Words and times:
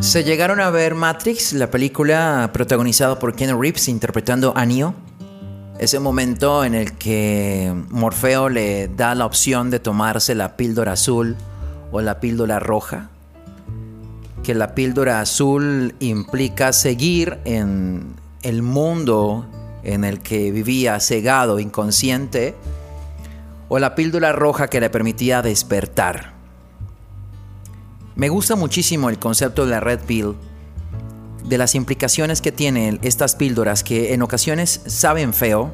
¿Se 0.00 0.22
llegaron 0.22 0.60
a 0.60 0.70
ver 0.70 0.94
Matrix, 0.94 1.52
la 1.52 1.70
película 1.70 2.50
protagonizada 2.52 3.18
por 3.18 3.34
Ken 3.34 3.60
Reeves 3.60 3.88
interpretando 3.88 4.56
a 4.56 4.64
Neo? 4.64 4.94
Ese 5.80 5.98
momento 5.98 6.64
en 6.64 6.76
el 6.76 6.96
que 6.96 7.74
Morfeo 7.90 8.48
le 8.48 8.86
da 8.88 9.16
la 9.16 9.26
opción 9.26 9.70
de 9.70 9.80
tomarse 9.80 10.36
la 10.36 10.56
píldora 10.56 10.92
azul 10.92 11.36
o 11.90 12.00
la 12.00 12.20
píldora 12.20 12.60
roja. 12.60 13.10
Que 14.44 14.54
la 14.54 14.74
píldora 14.76 15.20
azul 15.20 15.94
implica 15.98 16.72
seguir 16.72 17.40
en 17.44 18.14
el 18.42 18.62
mundo 18.62 19.46
en 19.82 20.04
el 20.04 20.20
que 20.20 20.52
vivía 20.52 21.00
cegado, 21.00 21.58
inconsciente, 21.58 22.54
o 23.68 23.80
la 23.80 23.96
píldora 23.96 24.30
roja 24.30 24.68
que 24.68 24.80
le 24.80 24.90
permitía 24.90 25.42
despertar. 25.42 26.37
Me 28.18 28.28
gusta 28.30 28.56
muchísimo 28.56 29.10
el 29.10 29.20
concepto 29.20 29.64
de 29.64 29.70
la 29.70 29.78
red 29.78 30.00
pill, 30.00 30.34
de 31.44 31.56
las 31.56 31.76
implicaciones 31.76 32.42
que 32.42 32.50
tienen 32.50 32.98
estas 33.02 33.36
píldoras 33.36 33.84
que 33.84 34.12
en 34.12 34.22
ocasiones 34.22 34.80
saben 34.86 35.32
feo, 35.32 35.72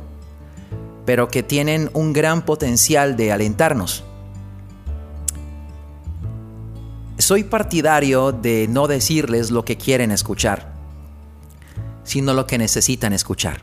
pero 1.06 1.28
que 1.28 1.42
tienen 1.42 1.88
un 1.94 2.12
gran 2.12 2.44
potencial 2.44 3.16
de 3.16 3.32
alentarnos. 3.32 4.04
Soy 7.16 7.44
partidario 7.44 8.30
de 8.30 8.68
no 8.68 8.88
decirles 8.88 9.50
lo 9.50 9.64
que 9.64 9.78
quieren 9.78 10.10
escuchar, 10.10 10.70
sino 12.02 12.34
lo 12.34 12.46
que 12.46 12.58
necesitan 12.58 13.14
escuchar. 13.14 13.62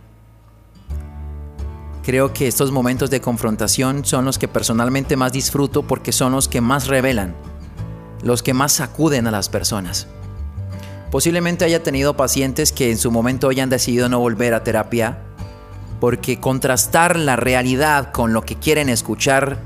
Creo 2.02 2.34
que 2.34 2.48
estos 2.48 2.72
momentos 2.72 3.12
de 3.12 3.22
confrontación 3.22 4.06
son 4.06 4.26
los 4.26 4.40
que 4.40 4.48
personalmente 4.48 5.18
más 5.18 5.34
disfruto 5.34 5.84
porque 5.84 6.12
son 6.12 6.32
los 6.32 6.48
que 6.48 6.62
más 6.62 6.88
revelan 6.88 7.36
los 8.24 8.44
que 8.44 8.54
más 8.54 8.74
sacuden 8.74 9.28
a 9.28 9.32
las 9.32 9.50
personas. 9.50 10.08
Posiblemente 11.12 11.66
haya 11.66 11.84
tenido 11.84 12.16
pacientes 12.16 12.72
que 12.72 12.92
en 12.92 12.98
su 12.98 13.12
momento 13.12 13.50
hayan 13.50 13.70
decidido 13.70 14.08
no 14.08 14.20
volver 14.20 14.54
a 14.54 14.64
terapia 14.64 15.20
porque 16.00 16.40
contrastar 16.40 17.20
la 17.20 17.36
realidad 17.36 18.12
con 18.12 18.34
lo 18.34 18.42
que 18.42 18.56
quieren 18.56 18.90
escuchar 18.90 19.60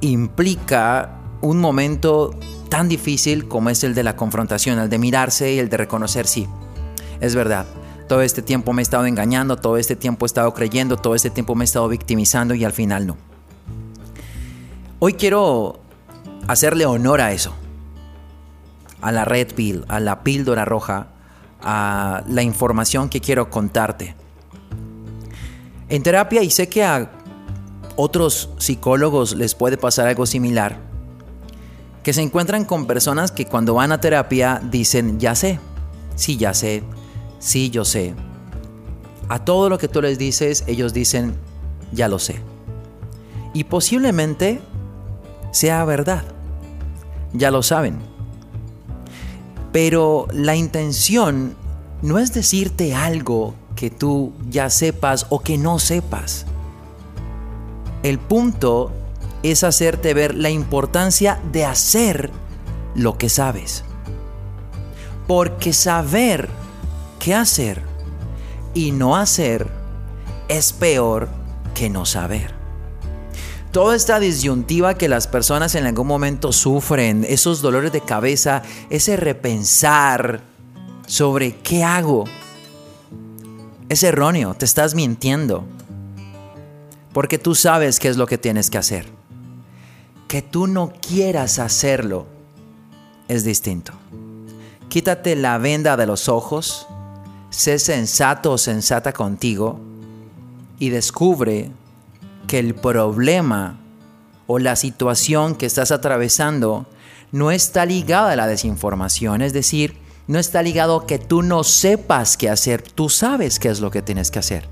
implica 0.00 1.18
un 1.40 1.58
momento 1.58 2.34
tan 2.68 2.88
difícil 2.88 3.48
como 3.48 3.70
es 3.70 3.84
el 3.84 3.94
de 3.94 4.04
la 4.04 4.16
confrontación, 4.16 4.78
el 4.78 4.88
de 4.88 4.98
mirarse 4.98 5.52
y 5.52 5.58
el 5.58 5.68
de 5.68 5.76
reconocer 5.76 6.26
sí. 6.26 6.46
Es 7.20 7.34
verdad, 7.34 7.66
todo 8.08 8.22
este 8.22 8.42
tiempo 8.42 8.72
me 8.72 8.82
he 8.82 8.84
estado 8.84 9.06
engañando, 9.06 9.56
todo 9.56 9.76
este 9.76 9.96
tiempo 9.96 10.24
he 10.24 10.28
estado 10.28 10.52
creyendo, 10.54 10.96
todo 10.96 11.14
este 11.14 11.30
tiempo 11.30 11.54
me 11.54 11.64
he 11.64 11.66
estado 11.66 11.88
victimizando 11.88 12.54
y 12.54 12.64
al 12.64 12.72
final 12.72 13.06
no. 13.06 13.16
Hoy 14.98 15.14
quiero 15.14 15.80
hacerle 16.46 16.86
honor 16.86 17.20
a 17.20 17.32
eso, 17.32 17.54
a 19.00 19.12
la 19.12 19.24
red 19.24 19.54
pill, 19.54 19.84
a 19.88 20.00
la 20.00 20.22
píldora 20.22 20.64
roja, 20.64 21.08
a 21.60 22.22
la 22.28 22.42
información 22.42 23.08
que 23.08 23.20
quiero 23.20 23.50
contarte. 23.50 24.14
En 25.88 26.02
terapia, 26.02 26.42
y 26.42 26.50
sé 26.50 26.68
que 26.68 26.84
a 26.84 27.10
otros 27.96 28.50
psicólogos 28.58 29.34
les 29.34 29.54
puede 29.54 29.76
pasar 29.76 30.06
algo 30.06 30.26
similar, 30.26 30.78
que 32.02 32.12
se 32.12 32.22
encuentran 32.22 32.64
con 32.64 32.86
personas 32.86 33.32
que 33.32 33.46
cuando 33.46 33.74
van 33.74 33.92
a 33.92 34.00
terapia 34.00 34.60
dicen, 34.62 35.18
ya 35.18 35.34
sé, 35.34 35.58
sí, 36.14 36.36
ya 36.36 36.54
sé, 36.54 36.84
sí, 37.38 37.70
yo 37.70 37.84
sé. 37.84 38.14
A 39.28 39.44
todo 39.44 39.68
lo 39.68 39.78
que 39.78 39.88
tú 39.88 40.00
les 40.00 40.18
dices, 40.18 40.62
ellos 40.68 40.92
dicen, 40.92 41.34
ya 41.92 42.06
lo 42.06 42.20
sé. 42.20 42.40
Y 43.54 43.64
posiblemente 43.64 44.60
sea 45.50 45.84
verdad 45.84 46.35
ya 47.32 47.50
lo 47.50 47.62
saben. 47.62 47.98
Pero 49.72 50.26
la 50.32 50.56
intención 50.56 51.56
no 52.02 52.18
es 52.18 52.32
decirte 52.32 52.94
algo 52.94 53.54
que 53.74 53.90
tú 53.90 54.32
ya 54.48 54.70
sepas 54.70 55.26
o 55.28 55.40
que 55.40 55.58
no 55.58 55.78
sepas. 55.78 56.46
El 58.02 58.18
punto 58.18 58.92
es 59.42 59.64
hacerte 59.64 60.14
ver 60.14 60.34
la 60.34 60.50
importancia 60.50 61.40
de 61.52 61.64
hacer 61.64 62.30
lo 62.94 63.18
que 63.18 63.28
sabes. 63.28 63.84
Porque 65.26 65.72
saber 65.72 66.48
qué 67.18 67.34
hacer 67.34 67.82
y 68.74 68.92
no 68.92 69.16
hacer 69.16 69.68
es 70.48 70.72
peor 70.72 71.28
que 71.74 71.90
no 71.90 72.06
saber 72.06 72.55
toda 73.76 73.94
esta 73.94 74.18
disyuntiva 74.18 74.94
que 74.94 75.06
las 75.06 75.26
personas 75.26 75.74
en 75.74 75.84
algún 75.84 76.06
momento 76.06 76.50
sufren, 76.50 77.26
esos 77.28 77.60
dolores 77.60 77.92
de 77.92 78.00
cabeza, 78.00 78.62
ese 78.88 79.18
repensar 79.18 80.40
sobre 81.06 81.56
qué 81.56 81.84
hago, 81.84 82.24
es 83.90 84.02
erróneo, 84.02 84.54
te 84.54 84.64
estás 84.64 84.94
mintiendo. 84.94 85.66
Porque 87.12 87.36
tú 87.36 87.54
sabes 87.54 88.00
qué 88.00 88.08
es 88.08 88.16
lo 88.16 88.26
que 88.26 88.38
tienes 88.38 88.70
que 88.70 88.78
hacer. 88.78 89.10
Que 90.26 90.40
tú 90.40 90.66
no 90.66 90.90
quieras 91.06 91.58
hacerlo 91.58 92.26
es 93.28 93.44
distinto. 93.44 93.92
Quítate 94.88 95.36
la 95.36 95.58
venda 95.58 95.98
de 95.98 96.06
los 96.06 96.30
ojos, 96.30 96.86
sé 97.50 97.78
sensato 97.78 98.52
o 98.52 98.56
sensata 98.56 99.12
contigo 99.12 99.78
y 100.78 100.88
descubre 100.88 101.72
que 102.46 102.58
el 102.58 102.74
problema 102.74 103.78
o 104.46 104.58
la 104.58 104.76
situación 104.76 105.54
que 105.54 105.66
estás 105.66 105.90
atravesando 105.90 106.86
no 107.32 107.50
está 107.50 107.84
ligada 107.84 108.32
a 108.32 108.36
la 108.36 108.46
desinformación, 108.46 109.42
es 109.42 109.52
decir, 109.52 109.98
no 110.28 110.38
está 110.38 110.62
ligado 110.62 110.96
a 110.96 111.06
que 111.06 111.18
tú 111.18 111.42
no 111.42 111.64
sepas 111.64 112.36
qué 112.36 112.48
hacer, 112.50 112.82
tú 112.82 113.08
sabes 113.08 113.58
qué 113.58 113.68
es 113.68 113.80
lo 113.80 113.90
que 113.90 114.02
tienes 114.02 114.30
que 114.30 114.38
hacer. 114.38 114.68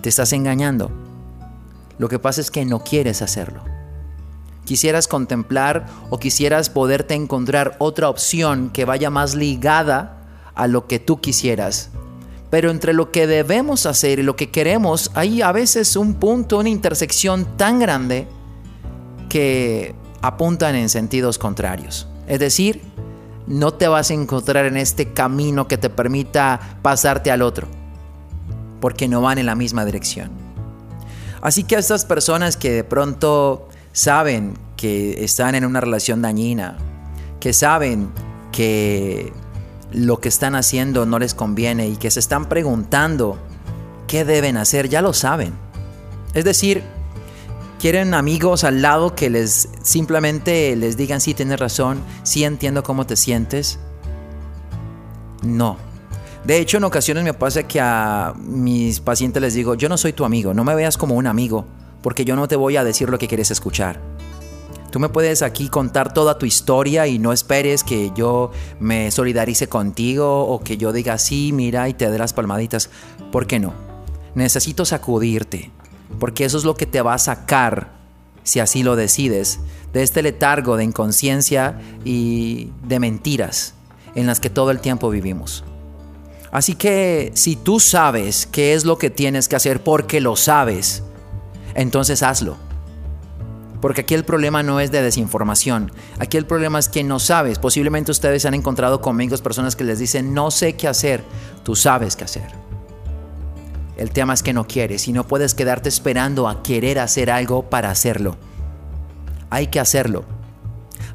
Te 0.00 0.08
estás 0.08 0.32
engañando. 0.32 0.90
Lo 1.98 2.08
que 2.08 2.18
pasa 2.18 2.40
es 2.40 2.50
que 2.50 2.64
no 2.64 2.82
quieres 2.82 3.22
hacerlo. 3.22 3.62
Quisieras 4.64 5.08
contemplar 5.08 5.86
o 6.10 6.18
quisieras 6.18 6.70
poderte 6.70 7.14
encontrar 7.14 7.76
otra 7.78 8.08
opción 8.08 8.70
que 8.70 8.84
vaya 8.84 9.10
más 9.10 9.34
ligada 9.34 10.18
a 10.54 10.66
lo 10.66 10.86
que 10.86 10.98
tú 10.98 11.20
quisieras, 11.20 11.90
pero 12.52 12.70
entre 12.70 12.92
lo 12.92 13.10
que 13.10 13.26
debemos 13.26 13.86
hacer 13.86 14.18
y 14.18 14.22
lo 14.22 14.36
que 14.36 14.50
queremos 14.50 15.10
hay 15.14 15.40
a 15.40 15.52
veces 15.52 15.96
un 15.96 16.12
punto, 16.12 16.58
una 16.58 16.68
intersección 16.68 17.56
tan 17.56 17.78
grande 17.78 18.28
que 19.30 19.94
apuntan 20.20 20.74
en 20.74 20.90
sentidos 20.90 21.38
contrarios. 21.38 22.08
Es 22.26 22.40
decir, 22.40 22.82
no 23.46 23.72
te 23.72 23.88
vas 23.88 24.10
a 24.10 24.14
encontrar 24.14 24.66
en 24.66 24.76
este 24.76 25.14
camino 25.14 25.66
que 25.66 25.78
te 25.78 25.88
permita 25.88 26.76
pasarte 26.82 27.30
al 27.30 27.40
otro, 27.40 27.68
porque 28.82 29.08
no 29.08 29.22
van 29.22 29.38
en 29.38 29.46
la 29.46 29.54
misma 29.54 29.86
dirección. 29.86 30.30
Así 31.40 31.64
que 31.64 31.76
a 31.76 31.78
estas 31.78 32.04
personas 32.04 32.58
que 32.58 32.70
de 32.70 32.84
pronto 32.84 33.70
saben 33.92 34.58
que 34.76 35.24
están 35.24 35.54
en 35.54 35.64
una 35.64 35.80
relación 35.80 36.20
dañina, 36.20 36.76
que 37.40 37.54
saben 37.54 38.10
que 38.52 39.32
lo 39.92 40.20
que 40.20 40.28
están 40.28 40.54
haciendo 40.54 41.06
no 41.06 41.18
les 41.18 41.34
conviene 41.34 41.88
y 41.88 41.96
que 41.96 42.10
se 42.10 42.20
están 42.20 42.48
preguntando 42.48 43.38
qué 44.06 44.24
deben 44.24 44.56
hacer, 44.56 44.88
ya 44.88 45.02
lo 45.02 45.12
saben. 45.12 45.52
Es 46.34 46.44
decir, 46.44 46.82
quieren 47.78 48.14
amigos 48.14 48.64
al 48.64 48.82
lado 48.82 49.14
que 49.14 49.30
les 49.30 49.68
simplemente 49.82 50.76
les 50.76 50.96
digan 50.96 51.20
sí 51.20 51.34
tienes 51.34 51.58
razón, 51.58 52.00
sí 52.22 52.44
entiendo 52.44 52.82
cómo 52.82 53.06
te 53.06 53.16
sientes. 53.16 53.78
No. 55.42 55.76
De 56.44 56.58
hecho, 56.58 56.78
en 56.78 56.84
ocasiones 56.84 57.24
me 57.24 57.34
pasa 57.34 57.62
que 57.64 57.80
a 57.80 58.34
mis 58.36 59.00
pacientes 59.00 59.40
les 59.40 59.54
digo, 59.54 59.74
yo 59.74 59.88
no 59.88 59.96
soy 59.96 60.12
tu 60.12 60.24
amigo, 60.24 60.54
no 60.54 60.64
me 60.64 60.74
veas 60.74 60.96
como 60.96 61.14
un 61.14 61.26
amigo, 61.26 61.66
porque 62.02 62.24
yo 62.24 62.34
no 62.34 62.48
te 62.48 62.56
voy 62.56 62.76
a 62.76 62.84
decir 62.84 63.08
lo 63.08 63.18
que 63.18 63.28
quieres 63.28 63.50
escuchar. 63.50 64.11
Tú 64.92 65.00
me 65.00 65.08
puedes 65.08 65.40
aquí 65.40 65.70
contar 65.70 66.12
toda 66.12 66.36
tu 66.36 66.44
historia 66.44 67.06
y 67.06 67.18
no 67.18 67.32
esperes 67.32 67.82
que 67.82 68.12
yo 68.14 68.50
me 68.78 69.10
solidarice 69.10 69.66
contigo 69.66 70.46
o 70.46 70.60
que 70.60 70.76
yo 70.76 70.92
diga 70.92 71.16
sí, 71.16 71.50
mira 71.54 71.88
y 71.88 71.94
te 71.94 72.10
dé 72.10 72.18
las 72.18 72.34
palmaditas. 72.34 72.90
¿Por 73.32 73.46
qué 73.46 73.58
no? 73.58 73.72
Necesito 74.34 74.84
sacudirte, 74.84 75.70
porque 76.20 76.44
eso 76.44 76.58
es 76.58 76.64
lo 76.64 76.74
que 76.74 76.84
te 76.84 77.00
va 77.00 77.14
a 77.14 77.18
sacar, 77.18 77.94
si 78.42 78.60
así 78.60 78.82
lo 78.82 78.94
decides, 78.94 79.60
de 79.94 80.02
este 80.02 80.22
letargo 80.22 80.76
de 80.76 80.84
inconsciencia 80.84 81.80
y 82.04 82.70
de 82.86 83.00
mentiras 83.00 83.72
en 84.14 84.26
las 84.26 84.40
que 84.40 84.50
todo 84.50 84.70
el 84.70 84.80
tiempo 84.80 85.08
vivimos. 85.08 85.64
Así 86.50 86.74
que 86.74 87.32
si 87.32 87.56
tú 87.56 87.80
sabes 87.80 88.46
qué 88.46 88.74
es 88.74 88.84
lo 88.84 88.98
que 88.98 89.08
tienes 89.08 89.48
que 89.48 89.56
hacer 89.56 89.82
porque 89.82 90.20
lo 90.20 90.36
sabes, 90.36 91.02
entonces 91.74 92.22
hazlo. 92.22 92.58
Porque 93.82 94.02
aquí 94.02 94.14
el 94.14 94.24
problema 94.24 94.62
no 94.62 94.78
es 94.78 94.92
de 94.92 95.02
desinformación. 95.02 95.90
Aquí 96.20 96.36
el 96.36 96.46
problema 96.46 96.78
es 96.78 96.88
que 96.88 97.02
no 97.02 97.18
sabes. 97.18 97.58
Posiblemente 97.58 98.12
ustedes 98.12 98.46
han 98.46 98.54
encontrado 98.54 99.00
conmigo 99.00 99.36
personas 99.38 99.74
que 99.74 99.82
les 99.82 99.98
dicen, 99.98 100.32
no 100.32 100.52
sé 100.52 100.76
qué 100.76 100.86
hacer. 100.86 101.24
Tú 101.64 101.74
sabes 101.74 102.14
qué 102.14 102.22
hacer. 102.22 102.46
El 103.96 104.12
tema 104.12 104.34
es 104.34 104.44
que 104.44 104.52
no 104.52 104.68
quieres 104.68 105.08
y 105.08 105.12
no 105.12 105.26
puedes 105.26 105.54
quedarte 105.54 105.88
esperando 105.88 106.48
a 106.48 106.62
querer 106.62 107.00
hacer 107.00 107.28
algo 107.28 107.68
para 107.68 107.90
hacerlo. 107.90 108.36
Hay 109.50 109.66
que 109.66 109.80
hacerlo. 109.80 110.24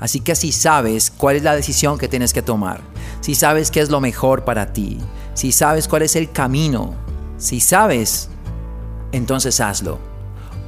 Así 0.02 0.20
que 0.20 0.36
si 0.36 0.52
sabes 0.52 1.10
cuál 1.10 1.38
es 1.38 1.44
la 1.44 1.56
decisión 1.56 1.98
que 1.98 2.10
tienes 2.10 2.34
que 2.34 2.42
tomar, 2.42 2.82
si 3.22 3.34
sabes 3.34 3.72
qué 3.72 3.80
es 3.80 3.90
lo 3.90 4.02
mejor 4.02 4.44
para 4.44 4.74
ti, 4.74 4.98
si 5.36 5.54
sabes 5.54 5.88
cuál 5.88 6.02
es 6.02 6.18
el 6.18 6.32
camino, 6.32 6.96
si 7.38 7.62
sabes, 7.62 8.28
entonces 9.14 9.62
hazlo. 9.62 10.17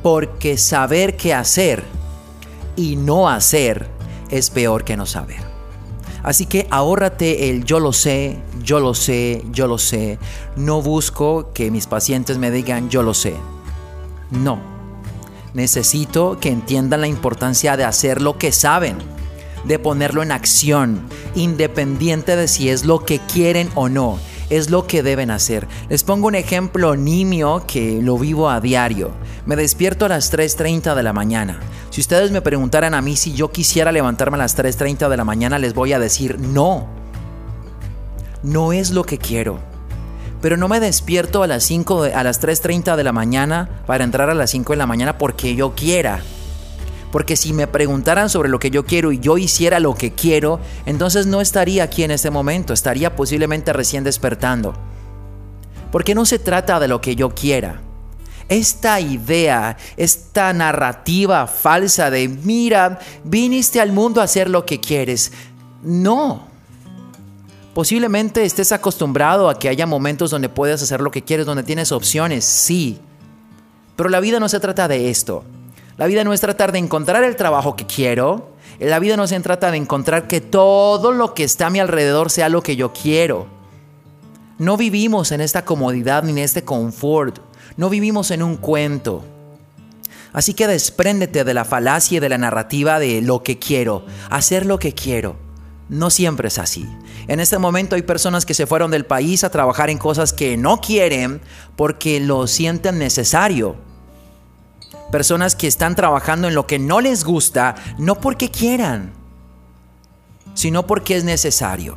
Porque 0.02 0.58
saber 0.58 1.18
qué 1.18 1.34
hacer 1.34 1.84
y 2.76 2.96
no 2.96 3.30
hacer 3.30 3.88
es 4.30 4.50
peor 4.50 4.84
que 4.84 4.98
no 4.98 5.06
saber. 5.06 5.42
Así 6.24 6.46
que 6.46 6.68
ahórrate 6.70 7.50
el 7.50 7.64
yo 7.64 7.80
lo 7.80 7.94
sé, 7.94 8.40
yo 8.62 8.80
lo 8.80 8.94
sé, 8.94 9.44
yo 9.52 9.68
lo 9.68 9.78
sé. 9.78 10.20
No 10.56 10.82
busco 10.82 11.52
que 11.54 11.72
mis 11.72 11.88
pacientes 11.88 12.38
me 12.38 12.52
digan 12.52 12.90
yo 12.90 13.04
lo 13.04 13.14
sé. 13.14 13.36
No. 14.32 14.60
Necesito 15.54 16.40
que 16.40 16.50
entiendan 16.50 17.02
la 17.02 17.08
importancia 17.08 17.76
de 17.76 17.84
hacer 17.84 18.22
lo 18.22 18.38
que 18.38 18.52
saben 18.52 18.98
de 19.64 19.80
ponerlo 19.80 20.24
en 20.24 20.32
acción, 20.32 21.02
independiente 21.36 22.36
de 22.36 22.48
si 22.48 22.70
es 22.70 22.86
lo 22.86 23.06
que 23.06 23.20
quieren 23.20 23.70
o 23.76 23.90
no, 23.90 24.20
es 24.50 24.70
lo 24.70 24.88
que 24.88 25.04
deben 25.04 25.32
hacer. 25.32 25.68
Les 25.90 26.04
pongo 26.04 26.28
un 26.28 26.36
ejemplo 26.36 26.96
nimio 26.96 27.64
que 27.68 28.02
lo 28.02 28.18
vivo 28.18 28.50
a 28.50 28.62
diario. 28.62 29.12
Me 29.46 29.56
despierto 29.56 30.06
a 30.06 30.10
las 30.10 30.34
3.30 30.34 30.96
de 30.96 31.04
la 31.04 31.14
mañana. 31.14 31.60
Si 31.90 32.02
ustedes 32.02 32.32
me 32.32 32.42
preguntaran 32.42 32.94
a 32.94 33.02
mí 33.02 33.16
si 33.16 33.34
yo 33.34 33.52
quisiera 33.52 33.92
levantarme 33.92 34.36
a 34.36 34.40
las 34.40 34.58
3.30 34.58 35.10
de 35.10 35.18
la 35.18 35.26
mañana, 35.26 35.60
les 35.60 35.74
voy 35.74 35.94
a 35.94 36.00
decir 36.00 36.40
no. 36.40 36.88
No 38.44 38.74
es 38.74 38.92
lo 38.92 39.04
que 39.04 39.18
quiero. 39.18 39.60
Pero 40.42 40.56
no 40.56 40.68
me 40.68 40.80
despierto 40.80 41.44
a 41.44 41.48
las 41.48 41.64
5 41.64 42.04
a 42.14 42.24
las 42.24 42.42
3.30 42.42 42.96
de 42.96 43.04
la 43.04 43.12
mañana 43.12 43.70
para 43.86 44.04
entrar 44.04 44.30
a 44.30 44.34
las 44.34 44.52
5 44.52 44.74
de 44.74 44.78
la 44.78 44.88
mañana 44.88 45.18
porque 45.18 45.56
yo 45.56 45.76
quiera. 45.76 46.22
Porque 47.12 47.36
si 47.36 47.54
me 47.54 47.68
preguntaran 47.68 48.30
sobre 48.30 48.50
lo 48.50 48.60
que 48.60 48.70
yo 48.70 48.86
quiero 48.86 49.12
y 49.12 49.20
yo 49.20 49.38
hiciera 49.38 49.80
lo 49.80 49.96
que 49.96 50.14
quiero, 50.14 50.60
entonces 50.86 51.26
no 51.26 51.42
estaría 51.42 51.84
aquí 51.84 52.04
en 52.04 52.12
este 52.12 52.30
momento, 52.30 52.74
estaría 52.74 53.16
posiblemente 53.16 53.74
recién 53.74 54.04
despertando. 54.04 54.76
Porque 55.92 56.14
no 56.14 56.26
se 56.26 56.38
trata 56.38 56.80
de 56.80 56.88
lo 56.88 57.02
que 57.02 57.16
yo 57.16 57.30
quiera. 57.34 57.82
Esta 58.48 59.00
idea, 59.00 59.78
esta 59.98 60.54
narrativa 60.54 61.48
falsa 61.48 62.10
de, 62.10 62.28
mira, 62.28 63.00
viniste 63.24 63.80
al 63.80 63.92
mundo 63.92 64.22
a 64.22 64.26
hacer 64.26 64.50
lo 64.50 64.66
que 64.66 64.80
quieres. 64.80 65.32
No. 65.82 66.48
Posiblemente 67.74 68.44
estés 68.44 68.72
acostumbrado 68.72 69.50
a 69.50 69.58
que 69.58 69.70
haya 69.70 69.86
momentos 69.86 70.32
donde 70.32 70.50
puedas 70.50 70.82
hacer 70.82 71.02
lo 71.02 71.12
que 71.12 71.24
quieres, 71.24 71.46
donde 71.46 71.64
tienes 71.64 71.92
opciones, 71.92 72.44
sí. 72.46 73.00
Pero 73.96 74.10
la 74.10 74.20
vida 74.20 74.40
no 74.40 74.50
se 74.50 74.60
trata 74.60 74.88
de 74.88 75.10
esto. 75.10 75.44
La 76.00 76.08
vida 76.08 76.24
no 76.24 76.32
es 76.32 76.40
tratar 76.40 76.72
de 76.72 76.80
encontrar 76.80 77.26
el 77.26 77.36
trabajo 77.36 77.76
que 77.76 77.86
quiero. 77.86 78.54
La 78.80 79.00
vida 79.00 79.18
no 79.18 79.28
se 79.28 79.38
trata 79.42 79.70
de 79.70 79.76
encontrar 79.76 80.30
que 80.30 80.40
todo 80.40 81.12
lo 81.12 81.34
que 81.34 81.44
está 81.44 81.68
a 81.68 81.70
mi 81.70 81.82
alrededor 81.82 82.32
sea 82.32 82.48
lo 82.48 82.64
que 82.64 82.78
yo 82.78 82.94
quiero. 82.94 83.48
No 84.60 84.78
vivimos 84.78 85.34
en 85.34 85.42
esta 85.42 85.66
comodidad 85.66 86.24
ni 86.24 86.32
en 86.32 86.38
este 86.38 86.64
confort. 86.64 87.40
No 87.76 87.90
vivimos 87.90 88.32
en 88.32 88.44
un 88.44 88.56
cuento. 88.56 89.26
Así 90.32 90.54
que 90.54 90.68
despréndete 90.68 91.44
de 91.44 91.54
la 91.54 91.66
falacia 91.66 92.16
y 92.16 92.20
de 92.22 92.30
la 92.30 92.38
narrativa 92.38 92.98
de 92.98 93.22
lo 93.22 93.44
que 93.44 93.60
quiero, 93.60 94.06
hacer 94.30 94.66
lo 94.66 94.80
que 94.80 94.94
quiero. 94.94 95.36
No 95.90 96.12
siempre 96.12 96.48
es 96.48 96.60
así. 96.60 96.88
En 97.28 97.42
este 97.42 97.58
momento 97.58 97.98
hay 97.98 98.04
personas 98.04 98.46
que 98.46 98.54
se 98.54 98.68
fueron 98.68 98.90
del 98.90 99.06
país 99.06 99.44
a 99.44 99.52
trabajar 99.52 99.90
en 99.90 99.98
cosas 99.98 100.32
que 100.32 100.56
no 100.56 100.80
quieren 100.80 101.42
porque 101.76 102.22
lo 102.22 102.48
sienten 102.48 103.00
necesario 103.00 103.89
personas 105.12 105.56
que 105.56 105.68
están 105.68 105.96
trabajando 105.96 106.48
en 106.48 106.56
lo 106.56 106.68
que 106.68 106.80
no 106.80 107.02
les 107.02 107.24
gusta, 107.24 107.76
no 107.98 108.16
porque 108.16 108.50
quieran, 108.50 109.12
sino 110.54 110.86
porque 110.86 111.16
es 111.16 111.24
necesario. 111.24 111.96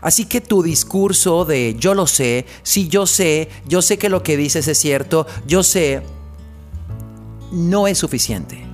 Así 0.00 0.24
que 0.24 0.40
tu 0.40 0.62
discurso 0.62 1.44
de 1.44 1.76
yo 1.78 1.94
lo 1.94 2.06
sé, 2.06 2.46
si 2.62 2.88
yo 2.88 3.06
sé, 3.06 3.50
yo 3.66 3.82
sé 3.82 3.98
que 3.98 4.08
lo 4.08 4.22
que 4.22 4.36
dices 4.36 4.66
es 4.66 4.78
cierto, 4.78 5.26
yo 5.46 5.62
sé, 5.62 6.02
no 7.52 7.86
es 7.86 7.98
suficiente. 7.98 8.64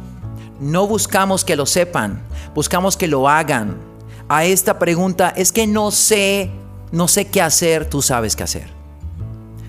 No 0.60 0.86
buscamos 0.86 1.44
que 1.44 1.56
lo 1.56 1.66
sepan, 1.66 2.22
buscamos 2.54 2.96
que 2.96 3.08
lo 3.08 3.28
hagan. 3.28 3.76
A 4.28 4.44
esta 4.44 4.78
pregunta 4.78 5.30
es 5.30 5.52
que 5.52 5.66
no 5.66 5.90
sé, 5.90 6.50
no 6.92 7.08
sé 7.08 7.26
qué 7.26 7.42
hacer, 7.42 7.88
tú 7.90 8.02
sabes 8.02 8.36
qué 8.36 8.44
hacer. 8.44 8.75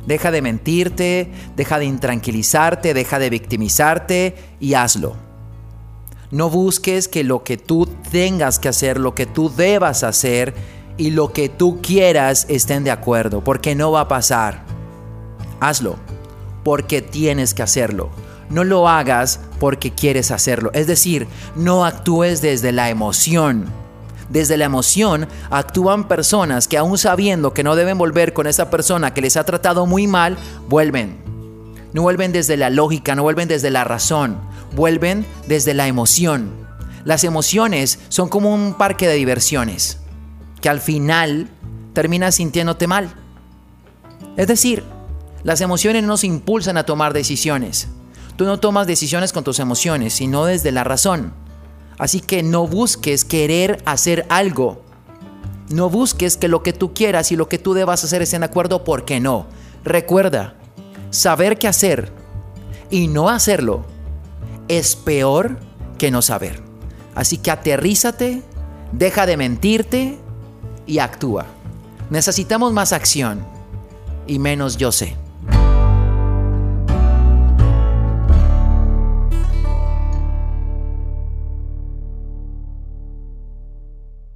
Deja 0.07 0.31
de 0.31 0.41
mentirte, 0.41 1.29
deja 1.57 1.79
de 1.79 1.85
intranquilizarte, 1.85 2.93
deja 2.93 3.19
de 3.19 3.29
victimizarte 3.29 4.35
y 4.59 4.73
hazlo. 4.73 5.17
No 6.31 6.49
busques 6.49 7.09
que 7.09 7.25
lo 7.25 7.43
que 7.43 7.57
tú 7.57 7.87
tengas 8.09 8.57
que 8.57 8.69
hacer, 8.69 8.99
lo 8.99 9.13
que 9.13 9.25
tú 9.25 9.53
debas 9.53 10.03
hacer 10.03 10.53
y 10.95 11.11
lo 11.11 11.33
que 11.33 11.49
tú 11.49 11.81
quieras 11.81 12.45
estén 12.49 12.85
de 12.85 12.91
acuerdo, 12.91 13.43
porque 13.43 13.75
no 13.75 13.91
va 13.91 14.01
a 14.01 14.07
pasar. 14.07 14.63
Hazlo, 15.59 15.97
porque 16.63 17.01
tienes 17.01 17.53
que 17.53 17.63
hacerlo. 17.63 18.09
No 18.49 18.63
lo 18.63 18.87
hagas 18.87 19.41
porque 19.59 19.91
quieres 19.91 20.31
hacerlo. 20.31 20.71
Es 20.73 20.87
decir, 20.87 21.27
no 21.57 21.83
actúes 21.83 22.41
desde 22.41 22.71
la 22.71 22.89
emoción 22.89 23.65
desde 24.29 24.57
la 24.57 24.65
emoción 24.65 25.27
actúan 25.49 26.07
personas 26.07 26.67
que 26.67 26.77
aún 26.77 26.97
sabiendo 26.97 27.53
que 27.53 27.63
no 27.63 27.75
deben 27.75 27.97
volver 27.97 28.33
con 28.33 28.47
esa 28.47 28.69
persona 28.69 29.13
que 29.13 29.21
les 29.21 29.37
ha 29.37 29.45
tratado 29.45 29.85
muy 29.85 30.07
mal, 30.07 30.37
vuelven. 30.67 31.17
No 31.93 32.01
vuelven 32.01 32.31
desde 32.31 32.57
la 32.57 32.69
lógica, 32.69 33.15
no 33.15 33.23
vuelven 33.23 33.47
desde 33.47 33.71
la 33.71 33.83
razón, 33.83 34.37
vuelven 34.75 35.25
desde 35.47 35.73
la 35.73 35.87
emoción. 35.87 36.51
Las 37.05 37.23
emociones 37.23 37.99
son 38.09 38.27
como 38.27 38.53
un 38.53 38.73
parque 38.73 39.07
de 39.07 39.15
diversiones, 39.15 39.99
que 40.61 40.69
al 40.69 40.81
final 40.81 41.49
terminas 41.93 42.35
sintiéndote 42.35 42.85
mal. 42.85 43.09
Es 44.35 44.47
decir, 44.47 44.83
las 45.43 45.61
emociones 45.61 46.03
nos 46.03 46.25
impulsan 46.25 46.77
a 46.77 46.85
tomar 46.85 47.13
decisiones. 47.13 47.87
Tú 48.35 48.43
no 48.43 48.59
tomas 48.59 48.85
decisiones 48.85 49.31
con 49.31 49.43
tus 49.43 49.59
emociones, 49.59 50.13
sino 50.13 50.45
desde 50.45 50.71
la 50.71 50.83
razón. 50.83 51.33
Así 51.97 52.19
que 52.21 52.43
no 52.43 52.67
busques 52.67 53.25
querer 53.25 53.81
hacer 53.85 54.25
algo. 54.29 54.81
No 55.69 55.89
busques 55.89 56.37
que 56.37 56.47
lo 56.47 56.63
que 56.63 56.73
tú 56.73 56.93
quieras 56.93 57.31
y 57.31 57.35
lo 57.35 57.49
que 57.49 57.57
tú 57.57 57.73
debas 57.73 58.03
hacer 58.03 58.21
estén 58.21 58.41
de 58.41 58.45
acuerdo 58.45 58.83
porque 58.83 59.19
no. 59.19 59.47
Recuerda, 59.83 60.55
saber 61.09 61.57
qué 61.57 61.67
hacer 61.67 62.11
y 62.89 63.07
no 63.07 63.29
hacerlo 63.29 63.85
es 64.67 64.95
peor 64.95 65.59
que 65.97 66.11
no 66.11 66.21
saber. 66.21 66.61
Así 67.15 67.37
que 67.37 67.51
aterrízate, 67.51 68.43
deja 68.91 69.25
de 69.25 69.37
mentirte 69.37 70.17
y 70.85 70.99
actúa. 70.99 71.47
Necesitamos 72.09 72.73
más 72.73 72.93
acción 72.93 73.45
y 74.27 74.39
menos 74.39 74.77
yo 74.77 74.91
sé. 74.91 75.15